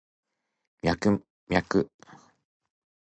[0.81, 1.91] ミャクミャク